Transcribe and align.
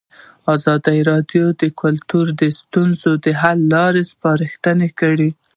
ازادي 0.55 0.99
راډیو 1.09 1.45
د 1.61 1.63
کلتور 1.81 2.25
د 2.41 2.43
ستونزو 2.59 3.11
حل 3.41 3.59
لارې 3.73 4.01
سپارښتنې 4.11 4.89
کړي. 4.99 5.29